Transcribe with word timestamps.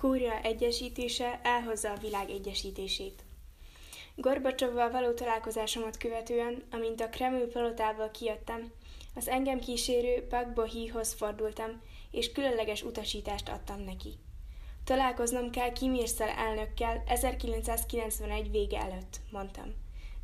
Kúria 0.00 0.40
egyesítése 0.42 1.40
elhozza 1.42 1.90
a 1.90 1.96
világ 1.96 2.30
egyesítését. 2.30 3.24
Gorbacsovval 4.14 4.90
való 4.90 5.12
találkozásomat 5.12 5.96
követően, 5.96 6.62
amint 6.70 7.00
a 7.00 7.08
Kreml 7.08 7.46
palotából 7.46 8.10
kijöttem, 8.10 8.72
az 9.14 9.28
engem 9.28 9.58
kísérő 9.58 10.26
Bagbohihoz 10.30 11.12
fordultam, 11.12 11.82
és 12.10 12.32
különleges 12.32 12.82
utasítást 12.82 13.48
adtam 13.48 13.80
neki. 13.80 14.18
Találkoznom 14.84 15.50
kell 15.50 15.72
Kim 15.72 15.94
Il 15.94 16.06
elnökkel 16.36 17.02
1991 17.06 18.50
vége 18.50 18.80
előtt, 18.80 19.20
mondtam. 19.30 19.74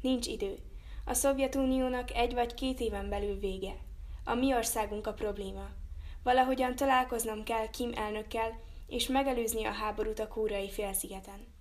Nincs 0.01 0.27
idő. 0.27 0.59
A 1.05 1.15
Szovjetuniónak 1.15 2.15
egy 2.15 2.35
vagy 2.35 2.55
két 2.55 2.81
éven 2.81 3.09
belül 3.09 3.39
vége. 3.39 3.77
A 4.25 4.35
mi 4.35 4.55
országunk 4.55 5.07
a 5.07 5.13
probléma. 5.13 5.69
Valahogyan 6.23 6.77
találkoznom 6.77 7.45
kell 7.45 7.71
Kim 7.71 7.93
elnökkel, 7.95 8.65
és 8.87 9.07
megelőzni 9.07 9.65
a 9.65 9.73
háborút 9.73 10.19
a 10.19 10.29
kúrai 10.29 10.71
félszigeten. 10.71 11.55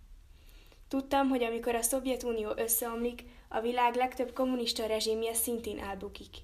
Tudtam, 0.88 1.30
hogy 1.30 1.44
amikor 1.44 1.76
a 1.76 1.82
Szovjetunió 1.82 2.52
összeomlik, 2.56 3.24
a 3.50 3.62
világ 3.62 3.96
legtöbb 3.96 4.34
kommunista 4.34 4.86
rezsimje 4.86 5.34
szintén 5.34 5.80
elbukik. 5.80 6.36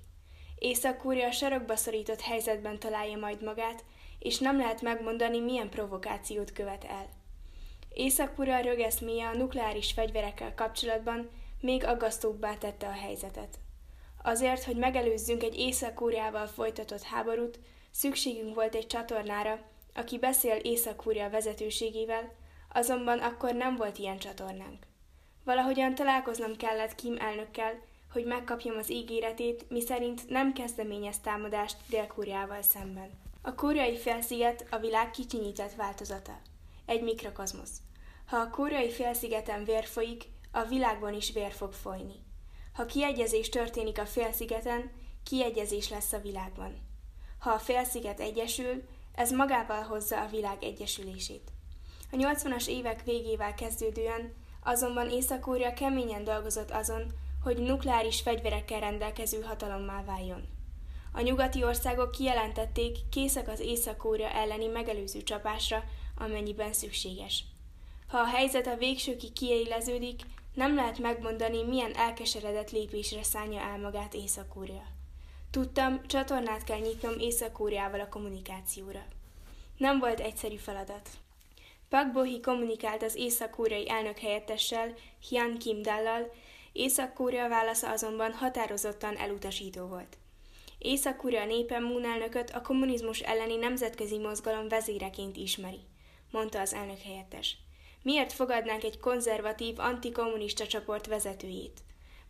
Észak-Kórea 0.57 1.31
sarokba 1.31 1.76
szorított 1.76 2.21
helyzetben 2.21 2.80
találja 2.80 3.17
majd 3.17 3.44
magát, 3.44 3.84
és 4.20 4.40
nem 4.40 4.57
lehet 4.57 4.81
megmondani, 4.81 5.40
milyen 5.40 5.70
provokációt 5.70 6.52
követ 6.52 6.84
el. 6.84 7.09
Észak-Korea 7.93 8.60
rögeszméje 8.60 9.27
a 9.27 9.38
nukleáris 9.38 9.91
fegyverekkel 9.91 10.54
kapcsolatban 10.54 11.29
még 11.60 11.85
aggasztóbbá 11.85 12.55
tette 12.55 12.88
a 12.88 12.91
helyzetet. 12.91 13.60
Azért, 14.23 14.63
hogy 14.63 14.76
megelőzzünk 14.76 15.43
egy 15.43 15.55
Észak-Koreával 15.55 16.48
folytatott 16.48 17.01
háborút, 17.01 17.60
szükségünk 17.91 18.55
volt 18.55 18.76
egy 18.76 18.88
csatornára, 18.88 19.60
aki 19.94 20.20
beszél 20.20 20.56
Észak-Korea 20.56 21.30
vezetőségével, 21.30 22.34
azonban 22.74 23.20
akkor 23.20 23.54
nem 23.54 23.76
volt 23.76 23.98
ilyen 23.98 24.18
csatornánk. 24.18 24.86
Valahogyan 25.44 25.96
találkoznom 25.96 26.56
kellett 26.56 26.96
Kim 26.96 27.18
elnökkel, 27.18 27.80
hogy 28.12 28.26
megkapjam 28.26 28.78
az 28.78 28.92
ígéretét, 28.92 29.70
miszerint 29.70 30.30
nem 30.30 30.54
kezdeményez 30.54 31.20
támadást 31.20 31.78
Dél-Koreával 31.90 32.62
szemben. 32.62 33.10
A 33.42 33.56
koreai 33.56 33.98
félsziget 33.98 34.68
a 34.70 34.78
világ 34.78 35.12
kicsinyített 35.12 35.74
változata. 35.74 36.40
Egy 36.86 37.02
mikrokozmosz. 37.02 37.82
Ha 38.26 38.38
a 38.38 38.50
koreai 38.50 38.90
félszigeten 38.90 39.64
vér 39.64 39.86
folyik, 39.86 40.24
a 40.52 40.64
világban 40.64 41.14
is 41.14 41.32
vér 41.32 41.52
fog 41.52 41.74
folyni. 41.74 42.16
Ha 42.74 42.86
kiegyezés 42.86 43.50
történik 43.50 44.00
a 44.00 44.06
félszigeten, 44.06 44.92
kiegyezés 45.24 45.90
lesz 45.90 46.14
a 46.14 46.20
világban. 46.20 46.78
Ha 47.40 47.52
a 47.52 47.60
félsziget 47.60 48.20
egyesül, 48.20 48.84
ez 49.22 49.32
magával 49.32 49.82
hozza 49.82 50.22
a 50.22 50.27
világ 50.27 50.64
egyesülését. 50.64 51.52
A 52.12 52.16
80-as 52.16 52.68
évek 52.68 53.04
végével 53.04 53.54
kezdődően 53.54 54.34
azonban 54.63 55.10
észak 55.10 55.48
keményen 55.74 56.24
dolgozott 56.24 56.72
azon, 56.72 57.05
hogy 57.44 57.58
nukleáris 57.58 58.22
fegyverekkel 58.22 58.80
rendelkező 58.80 59.41
hatalommá 59.41 60.04
váljon. 60.04 60.48
A 61.13 61.22
nyugati 61.22 61.63
országok 61.63 62.12
kijelentették, 62.12 62.98
készek 63.10 63.48
az 63.48 63.60
észak 63.60 63.98
elleni 64.34 64.68
megelőző 64.68 65.24
csapásra, 65.24 65.84
amennyiben 66.18 66.74
szükséges. 66.74 67.44
Ha 68.08 68.18
a 68.18 68.28
helyzet 68.28 68.68
a 68.68 68.78
végsőkig 68.78 69.34
kiéleződik, 69.34 70.22
nem 70.53 70.75
lehet 70.75 71.00
megmondani, 71.00 71.63
milyen 71.63 71.94
elkeseredett 71.96 72.72
lépésre 72.72 73.24
szánja 73.24 73.59
el 73.59 73.79
magát 73.79 74.13
észak 74.13 74.47
-Kórea. 74.47 74.85
Tudtam, 75.51 76.01
csatornát 76.07 76.63
kell 76.63 76.79
nyitnom 76.79 77.19
észak 77.19 77.59
a 77.59 78.07
kommunikációra. 78.09 79.03
Nem 79.81 80.00
volt 80.00 80.19
egyszerű 80.19 80.56
feladat. 80.56 81.09
Pak 81.90 82.12
Bohi 82.12 82.40
kommunikált 82.40 83.03
az 83.03 83.16
észak-koreai 83.16 83.90
elnök 83.90 84.18
helyettessel, 84.19 84.94
Hyun 85.30 85.58
Kim 85.58 85.81
Dallal, 85.81 86.34
Észak-Korea 86.72 87.50
válasza 87.50 87.90
azonban 87.90 88.34
határozottan 88.34 89.18
elutasító 89.18 89.86
volt. 89.86 90.18
Észak-Korea 90.78 91.46
népe 91.46 91.80
Moon 91.80 92.06
elnököt 92.06 92.50
a 92.50 92.62
kommunizmus 92.62 93.19
elleni 93.19 93.56
nemzetközi 93.56 94.18
mozgalom 94.18 94.68
vezéreként 94.68 95.38
ismeri, 95.38 95.80
mondta 96.31 96.59
az 96.59 96.74
elnök 96.74 97.00
helyettes. 97.00 97.58
Miért 98.03 98.34
fogadnánk 98.34 98.84
egy 98.84 99.00
konzervatív, 99.00 99.80
antikommunista 99.80 100.68
csoport 100.68 101.08
vezetőjét? 101.08 101.80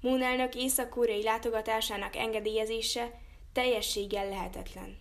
Moon 0.02 0.22
elnök 0.22 0.56
észak-koreai 0.56 1.24
látogatásának 1.24 2.16
engedélyezése 2.16 3.20
teljességgel 3.54 4.30
lehetetlen. 4.30 4.98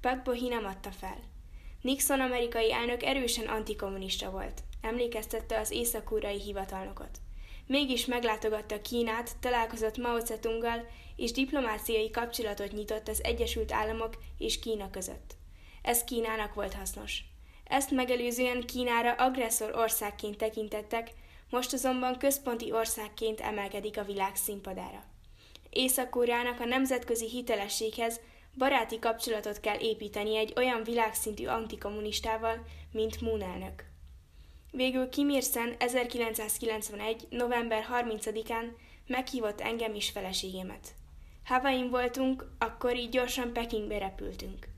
Pak 0.00 0.22
Bohi 0.22 0.48
nem 0.48 0.64
adta 0.64 0.90
fel. 0.90 1.30
Nixon 1.82 2.20
amerikai 2.20 2.72
elnök 2.72 3.02
erősen 3.02 3.46
antikommunista 3.46 4.30
volt, 4.30 4.62
emlékeztette 4.80 5.58
az 5.58 5.70
észak-koreai 5.70 6.40
hivatalnokot. 6.40 7.18
Mégis 7.66 8.06
meglátogatta 8.06 8.80
Kínát, 8.80 9.30
találkozott 9.40 9.96
Mao 9.96 10.18
Zedonggal, 10.18 10.86
és 11.16 11.32
diplomáciai 11.32 12.10
kapcsolatot 12.10 12.72
nyitott 12.72 13.08
az 13.08 13.24
Egyesült 13.24 13.72
Államok 13.72 14.16
és 14.38 14.58
Kína 14.58 14.90
között. 14.90 15.34
Ez 15.82 16.04
Kínának 16.04 16.54
volt 16.54 16.74
hasznos. 16.74 17.20
Ezt 17.64 17.90
megelőzően 17.90 18.60
Kínára 18.60 19.12
agresszor 19.12 19.76
országként 19.76 20.36
tekintettek, 20.36 21.10
most 21.50 21.72
azonban 21.72 22.18
központi 22.18 22.72
országként 22.72 23.40
emelkedik 23.40 23.98
a 23.98 24.04
világ 24.04 24.36
színpadára. 24.36 25.04
észak 25.70 26.16
a 26.60 26.64
nemzetközi 26.64 27.28
hitelességhez 27.28 28.20
baráti 28.58 28.98
kapcsolatot 28.98 29.60
kell 29.60 29.78
építeni 29.78 30.36
egy 30.36 30.52
olyan 30.56 30.82
világszintű 30.82 31.46
antikommunistával, 31.46 32.64
mint 32.92 33.20
Moon 33.20 33.42
elnök. 33.42 33.84
Végül 34.70 35.08
Kim 35.08 35.28
Il-sen 35.28 35.74
1991. 35.78 37.26
november 37.30 37.86
30-án 37.92 38.64
meghívott 39.06 39.60
engem 39.60 39.94
is 39.94 40.10
feleségemet. 40.10 40.88
Havain 41.44 41.90
voltunk, 41.90 42.50
akkor 42.58 42.96
így 42.96 43.08
gyorsan 43.08 43.52
Pekingbe 43.52 43.98
repültünk. 43.98 44.68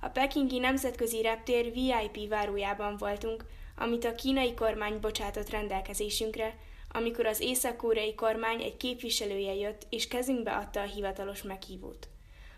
A 0.00 0.08
pekingi 0.08 0.58
nemzetközi 0.58 1.22
reptér 1.22 1.72
VIP 1.72 2.28
várójában 2.28 2.96
voltunk, 2.96 3.44
amit 3.76 4.04
a 4.04 4.14
kínai 4.14 4.54
kormány 4.54 5.00
bocsátott 5.00 5.50
rendelkezésünkre, 5.50 6.58
amikor 6.92 7.26
az 7.26 7.40
észak 7.40 7.76
kormány 8.16 8.62
egy 8.62 8.76
képviselője 8.76 9.54
jött 9.54 9.86
és 9.90 10.08
kezünkbe 10.08 10.52
adta 10.52 10.80
a 10.80 10.84
hivatalos 10.84 11.42
meghívót. 11.42 12.08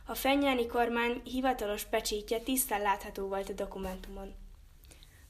A 0.08 0.14
fennyáni 0.14 0.66
kormány 0.66 1.20
hivatalos 1.24 1.84
pecsétje 1.84 2.40
tisztán 2.40 2.80
látható 2.80 3.26
volt 3.28 3.48
a 3.48 3.52
dokumentumon. 3.52 4.34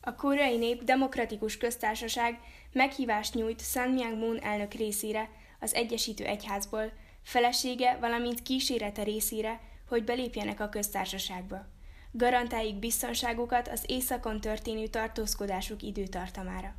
A 0.00 0.14
koreai 0.14 0.56
nép 0.56 0.84
demokratikus 0.84 1.56
köztársaság 1.56 2.40
meghívást 2.72 3.34
nyújt 3.34 3.60
Sun 3.60 3.88
Myung 3.88 4.18
Moon 4.18 4.42
elnök 4.42 4.72
részére 4.72 5.28
az 5.60 5.74
Egyesítő 5.74 6.24
Egyházból, 6.24 6.92
felesége, 7.22 7.96
valamint 8.00 8.42
kísérete 8.42 9.02
részére, 9.02 9.60
hogy 9.88 10.04
belépjenek 10.04 10.60
a 10.60 10.68
köztársaságba. 10.68 11.66
Garantáljuk 12.12 12.78
biztonságukat 12.78 13.68
az 13.68 13.82
északon 13.86 14.40
történő 14.40 14.86
tartózkodásuk 14.86 15.82
időtartamára. 15.82 16.74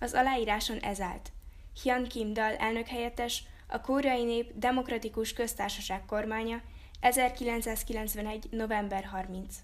Az 0.00 0.12
aláíráson 0.12 0.78
ez 0.78 1.00
állt. 1.00 1.32
Hyun 1.82 2.08
Kim 2.08 2.32
Dal 2.32 2.54
elnökhelyettes, 2.54 3.42
a 3.68 3.80
koreai 3.80 4.24
nép 4.24 4.52
demokratikus 4.54 5.32
köztársaság 5.32 6.04
kormánya 6.04 6.62
1991. 7.06 8.48
november 8.50 9.04
30. 9.04 9.56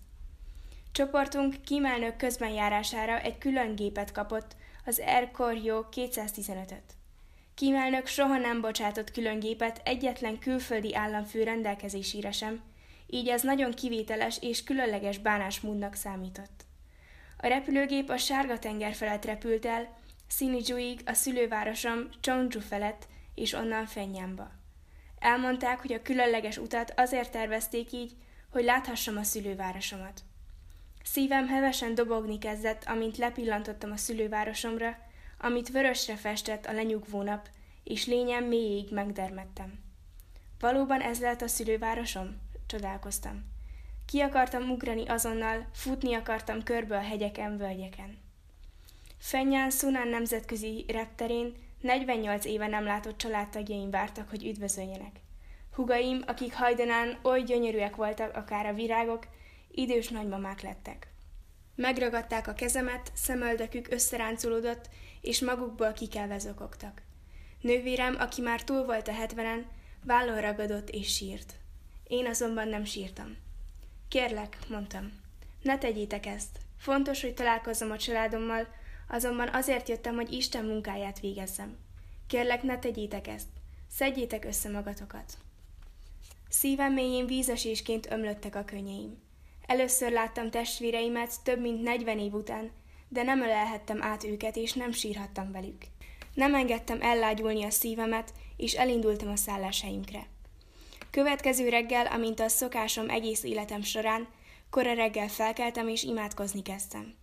Csoportunk 0.93 1.55
Kim 1.65 1.85
elnök 1.85 2.17
közbenjárására 2.17 3.21
egy 3.21 3.39
külön 3.39 3.75
gépet 3.75 4.13
kapott, 4.13 4.57
az 4.85 4.99
Air 5.07 5.31
Koryo 5.31 5.85
215-öt. 5.93 6.83
Kim 7.55 7.75
elnök 7.75 8.07
soha 8.07 8.37
nem 8.37 8.61
bocsátott 8.61 9.11
külön 9.11 9.39
gépet 9.39 9.81
egyetlen 9.85 10.39
külföldi 10.39 10.95
államfő 10.95 11.43
rendelkezésére 11.43 12.33
sem, 12.33 12.63
így 13.07 13.29
ez 13.29 13.43
nagyon 13.43 13.71
kivételes 13.71 14.39
és 14.41 14.65
különleges 14.65 15.19
bánásmódnak 15.19 15.95
számított. 15.95 16.65
A 17.39 17.47
repülőgép 17.47 18.09
a 18.09 18.17
Sárga 18.17 18.59
tenger 18.59 18.95
felett 18.95 19.25
repült 19.25 19.67
el, 19.67 19.97
Szinijuig 20.29 21.01
a 21.07 21.13
szülővárosom 21.13 22.09
Chongju 22.21 22.61
felett, 22.61 23.07
és 23.35 23.53
onnan 23.53 23.87
Fenyámba. 23.87 24.62
Elmondták, 25.23 25.81
hogy 25.81 25.93
a 25.93 26.03
különleges 26.03 26.57
utat 26.57 26.93
azért 26.97 27.31
tervezték 27.31 27.93
így, 27.93 28.13
hogy 28.51 28.65
láthassam 28.65 29.17
a 29.17 29.23
szülővárosomat. 29.23 30.23
Szívem 31.05 31.49
hevesen 31.49 31.95
dobogni 31.95 32.39
kezdett, 32.39 32.85
amint 32.85 33.17
lepillantottam 33.17 33.91
a 33.91 33.97
szülővárosomra, 33.97 34.99
amit 35.39 35.69
vörösre 35.69 36.17
festett 36.17 36.67
a 36.67 36.73
lenyugvó 36.73 37.23
nap, 37.23 37.49
és 37.85 38.07
lényem 38.07 38.45
mélyig 38.45 38.93
megdermedtem. 38.93 39.79
Valóban 40.61 41.01
ez 41.01 41.21
lehet 41.21 41.43
a 41.43 41.49
szülővárosom? 41.49 42.41
Csodálkoztam. 42.67 43.45
Ki 44.07 44.21
akartam 44.21 44.71
ugrani 44.71 45.07
azonnal, 45.07 45.67
futni 45.73 46.15
akartam 46.15 46.63
körbe 46.63 46.97
a 46.97 47.03
hegyeken, 47.03 47.57
völgyeken. 47.57 48.19
Fenyán 49.19 49.71
Szunán 49.71 50.09
nemzetközi 50.09 50.85
repterén 50.89 51.55
48 51.83 52.45
éve 52.45 52.67
nem 52.67 52.85
látott 52.85 53.19
családtagjaim 53.19 53.91
vártak, 53.91 54.29
hogy 54.29 54.47
üdvözöljenek. 54.47 55.21
Hugaim, 55.73 56.23
akik 56.27 56.55
hajdanán 56.55 57.19
oly 57.23 57.43
gyönyörűek 57.43 57.97
voltak 57.97 58.37
akár 58.37 58.67
a 58.67 58.73
virágok, 58.73 59.27
idős 59.71 60.09
nagymamák 60.09 60.61
lettek. 60.61 61.07
Megragadták 61.75 62.49
a 62.49 62.53
kezemet, 62.53 63.11
szemöldökük 63.15 63.91
összeráncolódott, 63.91 64.89
és 65.21 65.41
magukból 65.41 65.93
kikelve 65.93 66.39
zokogtak. 66.39 67.03
Nővérem, 67.61 68.17
aki 68.19 68.41
már 68.41 68.65
túl 68.65 68.85
volt 68.85 69.09
a 69.09 69.13
hetvenen, 69.13 69.67
vállon 70.05 70.41
ragadott 70.41 70.91
és 70.91 71.15
sírt. 71.15 71.55
Én 72.07 72.27
azonban 72.27 72.69
nem 72.69 72.85
sírtam. 72.85 73.37
Kérlek, 74.09 74.57
mondtam, 74.69 75.13
ne 75.63 75.79
tegyétek 75.79 76.27
ezt. 76.27 76.59
Fontos, 76.79 77.23
hogy 77.23 77.35
találkozzam 77.35 77.91
a 77.91 77.97
családommal, 77.97 78.67
azonban 79.09 79.49
azért 79.49 79.89
jöttem, 79.89 80.15
hogy 80.15 80.33
Isten 80.33 80.65
munkáját 80.65 81.21
végezzem. 81.21 81.77
Kérlek, 82.27 82.63
ne 82.63 82.79
tegyétek 82.79 83.27
ezt. 83.27 83.49
Szedjétek 83.91 84.45
össze 84.45 84.69
magatokat. 84.71 85.33
Szívem 86.49 86.93
mélyén 86.93 87.27
vízesésként 87.27 88.11
ömlöttek 88.11 88.55
a 88.55 88.65
könnyeim. 88.65 89.19
Először 89.67 90.13
láttam 90.13 90.51
testvéreimet 90.51 91.43
több 91.43 91.61
mint 91.61 91.83
negyven 91.83 92.19
év 92.19 92.33
után, 92.33 92.71
de 93.09 93.23
nem 93.23 93.43
ölelhettem 93.43 94.03
át 94.03 94.25
őket, 94.25 94.57
és 94.57 94.73
nem 94.73 94.93
sírhattam 94.93 95.53
velük. 95.53 95.83
Nem 96.35 96.55
engedtem 96.55 97.01
ellágyulni 97.01 97.65
a 97.65 97.71
szívemet, 97.71 98.33
és 98.57 98.73
elindultam 98.73 99.29
a 99.29 99.37
szállásaimkre. 99.37 100.27
Következő 101.11 101.69
reggel, 101.69 102.07
amint 102.07 102.41
a 102.41 102.49
szokásom 102.49 103.09
egész 103.09 103.43
életem 103.43 103.83
során, 103.83 104.29
kora 104.71 104.93
reggel 104.93 105.29
felkeltem 105.29 105.89
és 105.89 106.03
imádkozni 106.03 106.63
kezdtem. 106.63 107.15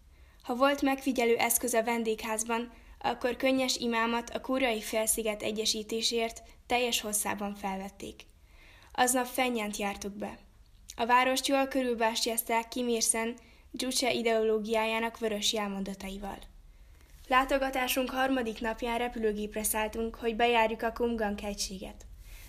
Ha 0.49 0.55
volt 0.55 0.81
megfigyelő 0.81 1.35
eszköz 1.37 1.73
a 1.73 1.83
vendégházban, 1.83 2.71
akkor 2.99 3.35
könnyes 3.35 3.75
imámat 3.75 4.29
a 4.29 4.41
kurai 4.41 4.81
felsziget 4.81 5.41
egyesítésért 5.41 6.43
teljes 6.67 7.01
hosszában 7.01 7.55
felvették. 7.55 8.25
Aznap 8.93 9.25
fennyent 9.25 9.77
jártuk 9.77 10.13
be. 10.13 10.37
A 10.95 11.05
várost 11.05 11.47
jól 11.47 11.67
körülbástyázták 11.67 12.67
Kimirsen 12.67 13.35
Dzsucse 13.71 14.13
ideológiájának 14.13 15.19
vörös 15.19 15.53
jelmondataival. 15.53 16.37
Látogatásunk 17.27 18.09
harmadik 18.09 18.61
napján 18.61 18.97
repülőgépre 18.97 19.63
szálltunk, 19.63 20.15
hogy 20.15 20.35
bejárjuk 20.35 20.81
a 20.81 20.91
Kumgang 20.91 21.39
hegységet. 21.39 22.05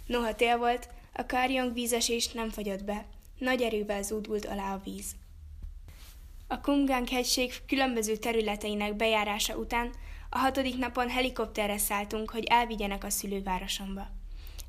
Noha 0.07 0.35
tél 0.35 0.59
volt, 0.59 0.89
a 1.13 1.27
Kárjong 1.27 1.73
vízesés 1.73 2.29
nem 2.29 2.51
fagyott 2.51 2.85
be, 2.85 3.07
nagy 3.39 3.63
erővel 3.63 4.03
zúdult 4.03 4.47
alá 4.47 4.75
a 4.75 4.81
víz. 4.85 5.15
A 6.53 6.61
Kumgang 6.61 7.09
hegység 7.09 7.53
különböző 7.67 8.17
területeinek 8.17 8.97
bejárása 8.97 9.57
után 9.57 9.93
a 10.31 10.39
hatodik 10.39 10.77
napon 10.79 11.09
helikopterre 11.09 11.79
szálltunk, 11.79 12.31
hogy 12.31 12.45
elvigyenek 12.45 13.05
a 13.05 13.11
szülővárosomba. 13.11 14.07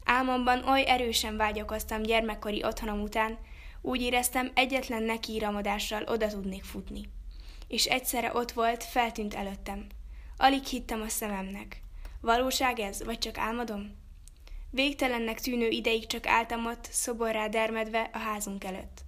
Álmomban 0.05 0.67
oly 0.67 0.83
erősen 0.87 1.37
vágyakoztam 1.37 2.01
gyermekkori 2.01 2.63
otthonom 2.63 3.01
után, 3.01 3.37
úgy 3.81 4.01
éreztem, 4.01 4.51
egyetlen 4.53 5.03
nekiíramodással 5.03 6.03
oda 6.03 6.27
tudnék 6.27 6.63
futni. 6.63 7.09
És 7.67 7.85
egyszerre 7.85 8.33
ott 8.33 8.51
volt, 8.51 8.83
feltűnt 8.83 9.33
előttem. 9.33 9.87
Alig 10.37 10.63
hittem 10.63 11.01
a 11.01 11.09
szememnek. 11.09 11.81
Valóság 12.19 12.79
ez, 12.79 13.03
vagy 13.03 13.17
csak 13.17 13.37
álmodom? 13.37 13.95
Végtelennek 14.69 15.39
tűnő 15.39 15.67
ideig 15.67 16.07
csak 16.07 16.27
álltam 16.27 16.65
ott, 16.65 16.87
szoborrá 16.91 17.47
dermedve 17.47 18.09
a 18.13 18.17
házunk 18.17 18.63
előtt. 18.63 19.01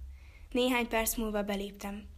Néhány 0.50 0.88
perc 0.88 1.16
múlva 1.16 1.42
beléptem. 1.42 2.12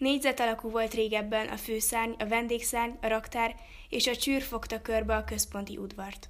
Négyzet 0.00 0.40
alakú 0.40 0.70
volt 0.70 0.94
régebben 0.94 1.48
a 1.48 1.56
főszárny, 1.56 2.12
a 2.18 2.26
vendégszárny, 2.26 2.92
a 3.00 3.06
raktár 3.06 3.54
és 3.88 4.06
a 4.06 4.16
csűr 4.16 4.42
fogta 4.42 4.82
körbe 4.82 5.16
a 5.16 5.24
központi 5.24 5.76
udvart. 5.76 6.28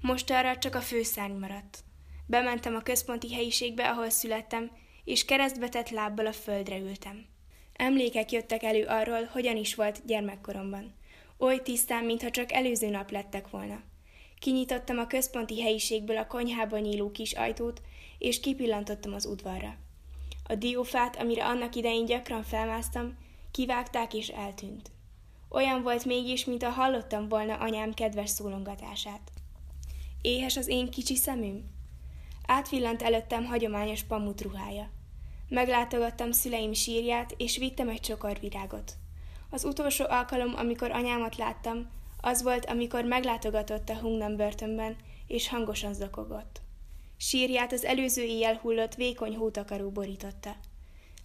Most 0.00 0.30
arra 0.30 0.58
csak 0.58 0.74
a 0.74 0.80
főszárny 0.80 1.38
maradt. 1.38 1.78
Bementem 2.26 2.74
a 2.74 2.82
központi 2.82 3.34
helyiségbe, 3.34 3.88
ahol 3.88 4.10
születtem, 4.10 4.70
és 5.04 5.24
keresztbetett 5.24 5.90
lábbal 5.90 6.26
a 6.26 6.32
földre 6.32 6.78
ültem. 6.78 7.26
Emlékek 7.72 8.32
jöttek 8.32 8.62
elő 8.62 8.84
arról, 8.84 9.24
hogyan 9.24 9.56
is 9.56 9.74
volt 9.74 10.06
gyermekkoromban. 10.06 10.94
Oly 11.38 11.62
tisztán, 11.62 12.04
mintha 12.04 12.30
csak 12.30 12.52
előző 12.52 12.88
nap 12.88 13.10
lettek 13.10 13.50
volna. 13.50 13.82
Kinyitottam 14.38 14.98
a 14.98 15.06
központi 15.06 15.62
helyiségből 15.62 16.16
a 16.16 16.26
konyhába 16.26 16.78
nyíló 16.78 17.10
kis 17.10 17.32
ajtót, 17.32 17.80
és 18.18 18.40
kipillantottam 18.40 19.14
az 19.14 19.26
udvarra. 19.26 19.76
A 20.44 20.54
diófát, 20.54 21.16
amire 21.16 21.44
annak 21.44 21.74
idején 21.74 22.04
gyakran 22.04 22.42
felmásztam, 22.42 23.16
kivágták 23.50 24.14
és 24.14 24.28
eltűnt. 24.28 24.90
Olyan 25.48 25.82
volt 25.82 26.04
mégis, 26.04 26.44
mintha 26.44 26.70
hallottam 26.70 27.28
volna 27.28 27.54
anyám 27.54 27.94
kedves 27.94 28.30
szólongatását. 28.30 29.32
Éhes 30.20 30.56
az 30.56 30.68
én 30.68 30.90
kicsi 30.90 31.16
szemüm? 31.16 31.64
Átvillant 32.46 33.02
előttem 33.02 33.44
hagyományos 33.44 34.02
pamut 34.02 34.40
ruhája. 34.40 34.90
Meglátogattam 35.48 36.32
szüleim 36.32 36.72
sírját, 36.72 37.34
és 37.36 37.56
vittem 37.56 37.88
egy 37.88 38.00
csokor 38.00 38.38
virágot. 38.40 38.92
Az 39.50 39.64
utolsó 39.64 40.04
alkalom, 40.08 40.54
amikor 40.56 40.90
anyámat 40.90 41.36
láttam, 41.36 41.90
az 42.20 42.42
volt, 42.42 42.66
amikor 42.66 43.04
meglátogatott 43.04 43.88
a 43.88 43.98
Hungnam 43.98 44.36
börtönben, 44.36 44.96
és 45.26 45.48
hangosan 45.48 45.94
zokogott. 45.94 46.61
Sírját 47.24 47.72
az 47.72 47.84
előző 47.84 48.22
éjjel 48.22 48.54
hullott 48.56 48.94
vékony 48.94 49.36
hótakaró 49.36 49.90
borította. 49.90 50.56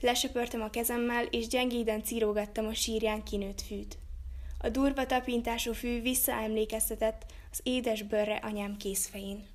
Lesöpörtem 0.01 0.61
a 0.61 0.69
kezemmel, 0.69 1.23
és 1.23 1.47
gyengéden 1.47 2.03
círogattam 2.03 2.67
a 2.67 2.73
sírján 2.73 3.23
kinőtt 3.23 3.61
fűt. 3.61 3.97
A 4.59 4.69
durva 4.69 5.05
tapintású 5.05 5.73
fű 5.73 6.01
visszaemlékeztetett 6.01 7.25
az 7.51 7.59
édes 7.63 8.03
bőrre 8.03 8.35
anyám 8.35 8.77
készfején. 8.77 9.45